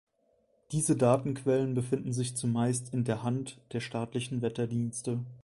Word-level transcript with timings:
Diese 0.71 0.95
Datenquellen 0.95 1.75
befinden 1.75 2.11
sich 2.11 2.35
zumeist 2.35 2.91
in 2.91 3.03
der 3.03 3.21
Hand 3.21 3.61
der 3.71 3.81
staatlichen 3.81 4.41
Wetterdienste. 4.41 5.19